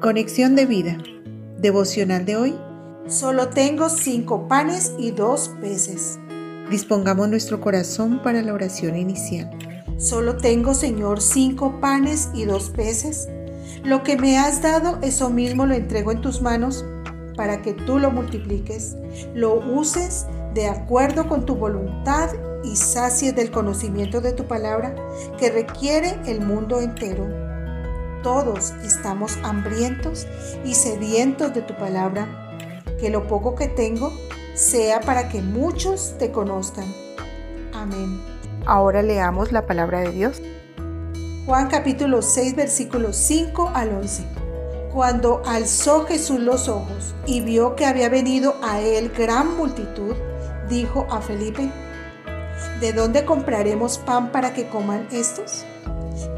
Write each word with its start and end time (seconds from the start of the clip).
Conexión 0.00 0.56
de 0.56 0.64
vida. 0.64 0.96
Devocional 1.58 2.24
de 2.24 2.34
hoy. 2.34 2.54
Solo 3.06 3.50
tengo 3.50 3.90
cinco 3.90 4.48
panes 4.48 4.94
y 4.96 5.10
dos 5.10 5.50
peces. 5.60 6.18
Dispongamos 6.70 7.28
nuestro 7.28 7.60
corazón 7.60 8.22
para 8.22 8.40
la 8.40 8.54
oración 8.54 8.96
inicial. 8.96 9.50
Solo 9.98 10.38
tengo, 10.38 10.72
Señor, 10.72 11.20
cinco 11.20 11.80
panes 11.82 12.30
y 12.32 12.46
dos 12.46 12.70
peces. 12.70 13.28
Lo 13.84 14.02
que 14.02 14.16
me 14.16 14.38
has 14.38 14.62
dado, 14.62 14.98
eso 15.02 15.28
mismo 15.28 15.66
lo 15.66 15.74
entrego 15.74 16.12
en 16.12 16.22
tus 16.22 16.40
manos 16.40 16.82
para 17.36 17.60
que 17.60 17.74
tú 17.74 17.98
lo 17.98 18.10
multipliques, 18.10 18.96
lo 19.34 19.56
uses 19.56 20.24
de 20.54 20.66
acuerdo 20.66 21.28
con 21.28 21.44
tu 21.44 21.56
voluntad 21.56 22.30
y 22.64 22.76
sacies 22.76 23.36
del 23.36 23.50
conocimiento 23.50 24.22
de 24.22 24.32
tu 24.32 24.46
palabra 24.46 24.94
que 25.38 25.50
requiere 25.50 26.18
el 26.26 26.40
mundo 26.40 26.80
entero. 26.80 27.39
Todos 28.22 28.72
estamos 28.84 29.38
hambrientos 29.42 30.26
y 30.62 30.74
sedientos 30.74 31.54
de 31.54 31.62
tu 31.62 31.74
palabra. 31.74 32.26
Que 32.98 33.08
lo 33.08 33.26
poco 33.26 33.54
que 33.54 33.66
tengo 33.66 34.12
sea 34.54 35.00
para 35.00 35.30
que 35.30 35.40
muchos 35.40 36.16
te 36.18 36.30
conozcan. 36.30 36.84
Amén. 37.72 38.20
Ahora 38.66 39.02
leamos 39.02 39.52
la 39.52 39.66
palabra 39.66 40.00
de 40.00 40.12
Dios. 40.12 40.42
Juan 41.46 41.68
capítulo 41.68 42.20
6 42.20 42.56
versículos 42.56 43.16
5 43.16 43.72
al 43.74 43.94
11. 43.94 44.24
Cuando 44.92 45.40
alzó 45.46 46.04
Jesús 46.04 46.40
los 46.40 46.68
ojos 46.68 47.14
y 47.24 47.40
vio 47.40 47.74
que 47.74 47.86
había 47.86 48.10
venido 48.10 48.56
a 48.62 48.80
él 48.80 49.10
gran 49.16 49.56
multitud, 49.56 50.14
dijo 50.68 51.06
a 51.10 51.22
Felipe, 51.22 51.70
¿de 52.80 52.92
dónde 52.92 53.24
compraremos 53.24 53.96
pan 53.96 54.30
para 54.30 54.52
que 54.52 54.68
coman 54.68 55.08
estos? 55.10 55.64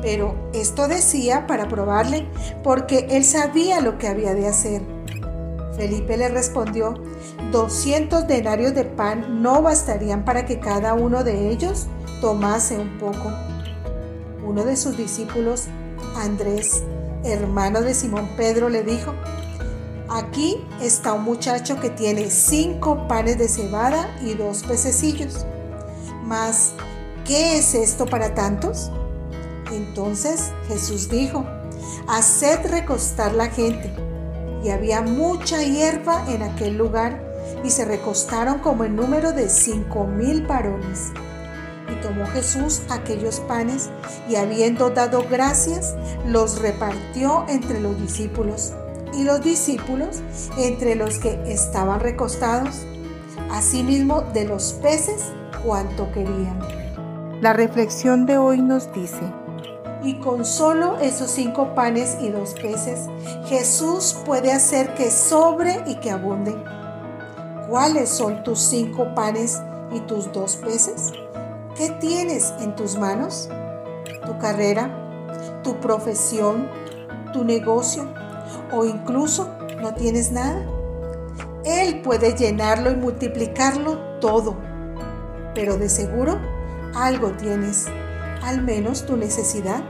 Pero 0.01 0.34
esto 0.52 0.89
decía 0.89 1.47
para 1.47 1.69
probarle, 1.69 2.27
porque 2.62 3.07
él 3.11 3.25
sabía 3.25 3.80
lo 3.80 3.99
que 3.99 4.09
había 4.09 4.35
de 4.35 4.49
hacer. 4.49 4.82
Felipe 5.77 6.16
le 6.16 6.29
respondió, 6.29 6.95
200 7.51 8.27
denarios 8.27 8.74
de 8.74 8.85
pan 8.85 9.43
no 9.43 9.63
bastarían 9.63 10.24
para 10.24 10.45
que 10.46 10.60
cada 10.60 10.95
uno 10.95 11.24
de 11.24 11.51
ellos 11.51 11.87
tomase 12.21 12.79
un 12.79 12.99
poco. 12.99 13.32
Uno 14.46 14.65
de 14.65 14.77
sus 14.77 14.96
discípulos, 14.96 15.66
Andrés, 16.16 16.82
hermano 17.24 17.80
de 17.80 17.95
Simón 17.95 18.29
Pedro, 18.37 18.69
le 18.69 18.82
dijo, 18.82 19.15
aquí 20.09 20.65
está 20.80 21.15
un 21.15 21.24
muchacho 21.24 21.80
que 21.80 21.91
tiene 21.91 22.30
cinco 22.30 23.07
panes 23.09 23.38
de 23.38 23.49
cebada 23.49 24.15
y 24.23 24.35
dos 24.35 24.63
pececillos. 24.65 25.47
Mas, 26.24 26.73
¿qué 27.24 27.59
es 27.59 27.74
esto 27.74 28.07
para 28.07 28.35
tantos? 28.35 28.91
Entonces 29.73 30.52
Jesús 30.68 31.09
dijo, 31.09 31.45
haced 32.09 32.66
recostar 32.70 33.34
la 33.34 33.48
gente. 33.48 33.92
Y 34.62 34.70
había 34.70 35.02
mucha 35.02 35.62
hierba 35.62 36.24
en 36.29 36.42
aquel 36.42 36.76
lugar, 36.76 37.20
y 37.64 37.70
se 37.70 37.84
recostaron 37.84 38.60
como 38.60 38.84
el 38.84 38.95
número 38.95 39.32
de 39.32 39.48
cinco 39.48 40.06
mil 40.06 40.46
varones. 40.46 41.12
Y 41.90 42.01
tomó 42.01 42.26
Jesús 42.26 42.82
aquellos 42.88 43.40
panes, 43.40 43.90
y 44.29 44.37
habiendo 44.37 44.90
dado 44.90 45.24
gracias, 45.29 45.95
los 46.26 46.60
repartió 46.60 47.45
entre 47.48 47.80
los 47.80 48.01
discípulos, 48.01 48.73
y 49.12 49.24
los 49.24 49.42
discípulos 49.42 50.23
entre 50.59 50.95
los 50.95 51.18
que 51.18 51.40
estaban 51.52 52.01
recostados, 52.01 52.86
asimismo 53.51 54.23
de 54.32 54.45
los 54.45 54.74
peces 54.74 55.24
cuanto 55.64 56.10
querían. 56.12 56.60
La 57.40 57.52
reflexión 57.52 58.26
de 58.26 58.38
hoy 58.38 58.62
nos 58.62 58.92
dice, 58.92 59.20
y 60.04 60.14
con 60.14 60.45
solo 60.45 60.98
esos 60.98 61.30
cinco 61.30 61.74
panes 61.74 62.16
y 62.20 62.30
dos 62.30 62.54
peces, 62.54 63.06
Jesús 63.46 64.16
puede 64.25 64.53
hacer 64.53 64.94
que 64.94 65.10
sobre 65.10 65.82
y 65.86 65.97
que 65.97 66.10
abunde. 66.10 66.56
¿Cuáles 67.68 68.08
son 68.08 68.42
tus 68.42 68.58
cinco 68.58 69.14
panes 69.14 69.62
y 69.92 70.00
tus 70.00 70.32
dos 70.32 70.56
peces? 70.56 71.12
¿Qué 71.76 71.91
tienes 72.00 72.52
en 72.60 72.74
tus 72.74 72.98
manos? 72.98 73.48
¿Tu 74.26 74.38
carrera? 74.38 74.91
¿Tu 75.62 75.78
profesión? 75.80 76.68
¿Tu 77.32 77.44
negocio? 77.44 78.06
¿O 78.72 78.84
incluso 78.84 79.48
no 79.80 79.94
tienes 79.94 80.32
nada? 80.32 80.66
Él 81.64 82.02
puede 82.02 82.34
llenarlo 82.34 82.91
y 82.91 82.96
multiplicarlo 82.96 83.96
todo. 84.20 84.56
Pero 85.54 85.78
de 85.78 85.88
seguro 85.88 86.38
algo 86.94 87.30
tienes 87.32 87.86
al 88.42 88.62
menos 88.62 89.06
tu 89.06 89.16
necesidad. 89.16 89.82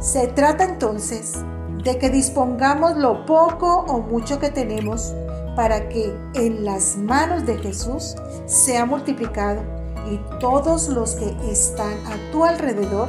Se 0.00 0.26
trata 0.28 0.64
entonces 0.64 1.34
de 1.82 1.98
que 1.98 2.10
dispongamos 2.10 2.96
lo 2.96 3.26
poco 3.26 3.84
o 3.88 4.00
mucho 4.00 4.38
que 4.38 4.50
tenemos 4.50 5.14
para 5.56 5.88
que 5.88 6.14
en 6.34 6.64
las 6.64 6.96
manos 6.96 7.46
de 7.46 7.58
Jesús 7.58 8.16
sea 8.46 8.86
multiplicado 8.86 9.62
y 10.10 10.20
todos 10.38 10.88
los 10.88 11.14
que 11.14 11.34
están 11.50 11.94
a 12.06 12.32
tu 12.32 12.44
alrededor, 12.44 13.08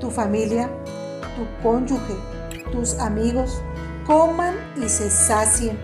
tu 0.00 0.10
familia, 0.10 0.68
tu 1.36 1.62
cónyuge, 1.62 2.14
tus 2.72 2.98
amigos, 2.98 3.62
coman 4.06 4.54
y 4.76 4.88
se 4.88 5.10
sacien. 5.10 5.78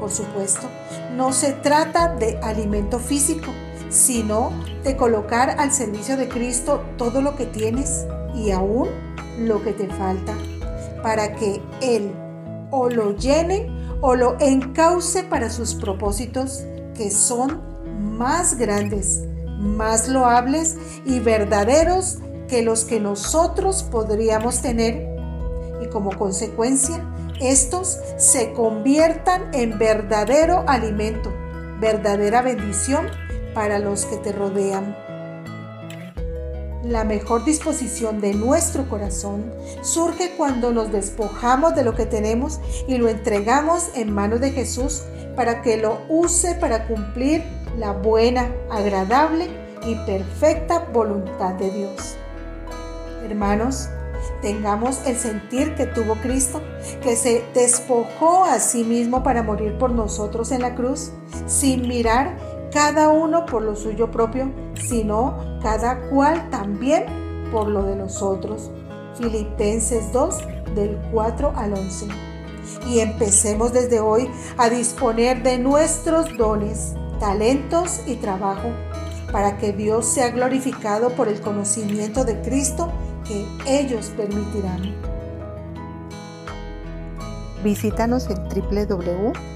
Por 0.00 0.10
supuesto, 0.10 0.68
no 1.14 1.32
se 1.32 1.52
trata 1.52 2.14
de 2.14 2.38
alimento 2.42 2.98
físico, 2.98 3.52
sino 3.88 4.52
de 4.84 4.96
colocar 4.96 5.56
al 5.58 5.72
servicio 5.72 6.16
de 6.16 6.28
Cristo 6.28 6.82
todo 6.96 7.20
lo 7.20 7.36
que 7.36 7.46
tienes 7.46 8.06
y 8.34 8.50
aún 8.50 8.88
lo 9.38 9.62
que 9.62 9.72
te 9.72 9.88
falta, 9.88 10.34
para 11.02 11.34
que 11.34 11.60
Él 11.80 12.12
o 12.70 12.88
lo 12.88 13.16
llene 13.16 13.70
o 14.00 14.14
lo 14.14 14.36
encauce 14.40 15.22
para 15.24 15.50
sus 15.50 15.74
propósitos 15.74 16.64
que 16.94 17.10
son 17.10 17.62
más 18.16 18.56
grandes, 18.56 19.24
más 19.58 20.08
loables 20.08 20.76
y 21.04 21.20
verdaderos 21.20 22.18
que 22.48 22.62
los 22.62 22.84
que 22.84 23.00
nosotros 23.00 23.82
podríamos 23.82 24.62
tener 24.62 25.16
y 25.82 25.86
como 25.88 26.16
consecuencia 26.16 27.04
estos 27.40 27.98
se 28.16 28.52
conviertan 28.52 29.50
en 29.52 29.78
verdadero 29.78 30.64
alimento, 30.66 31.32
verdadera 31.80 32.40
bendición 32.40 33.08
para 33.56 33.78
los 33.78 34.04
que 34.04 34.18
te 34.18 34.32
rodean. 34.32 34.94
La 36.84 37.04
mejor 37.04 37.42
disposición 37.46 38.20
de 38.20 38.34
nuestro 38.34 38.86
corazón 38.86 39.50
surge 39.80 40.34
cuando 40.36 40.72
nos 40.72 40.92
despojamos 40.92 41.74
de 41.74 41.82
lo 41.82 41.94
que 41.94 42.04
tenemos 42.04 42.60
y 42.86 42.98
lo 42.98 43.08
entregamos 43.08 43.88
en 43.94 44.12
manos 44.12 44.42
de 44.42 44.50
Jesús 44.50 45.04
para 45.36 45.62
que 45.62 45.78
lo 45.78 46.02
use 46.10 46.54
para 46.56 46.86
cumplir 46.86 47.44
la 47.78 47.92
buena, 47.92 48.52
agradable 48.70 49.48
y 49.86 49.94
perfecta 50.04 50.80
voluntad 50.92 51.54
de 51.54 51.70
Dios. 51.70 52.16
Hermanos, 53.24 53.88
tengamos 54.42 55.00
el 55.06 55.16
sentir 55.16 55.74
que 55.76 55.86
tuvo 55.86 56.16
Cristo, 56.16 56.60
que 57.02 57.16
se 57.16 57.42
despojó 57.54 58.44
a 58.44 58.60
sí 58.60 58.84
mismo 58.84 59.22
para 59.22 59.42
morir 59.42 59.78
por 59.78 59.92
nosotros 59.92 60.52
en 60.52 60.60
la 60.60 60.74
cruz, 60.74 61.10
sin 61.46 61.88
mirar 61.88 62.36
cada 62.72 63.08
uno 63.08 63.46
por 63.46 63.62
lo 63.62 63.76
suyo 63.76 64.10
propio, 64.10 64.50
sino 64.74 65.58
cada 65.62 66.08
cual 66.08 66.48
también 66.50 67.04
por 67.50 67.68
lo 67.68 67.82
de 67.82 67.96
los 67.96 68.22
otros. 68.22 68.70
Filipenses 69.18 70.12
2 70.12 70.38
del 70.74 70.98
4 71.12 71.52
al 71.56 71.72
11. 71.72 72.06
Y 72.88 73.00
empecemos 73.00 73.72
desde 73.72 74.00
hoy 74.00 74.28
a 74.58 74.68
disponer 74.68 75.42
de 75.42 75.58
nuestros 75.58 76.36
dones, 76.36 76.94
talentos 77.18 78.00
y 78.06 78.16
trabajo 78.16 78.70
para 79.32 79.58
que 79.58 79.72
Dios 79.72 80.06
sea 80.06 80.30
glorificado 80.30 81.10
por 81.10 81.28
el 81.28 81.40
conocimiento 81.40 82.24
de 82.24 82.40
Cristo 82.42 82.92
que 83.26 83.46
ellos 83.66 84.12
permitirán. 84.16 84.94
Visítanos 87.64 88.28
en 88.28 88.36
www 88.48 89.55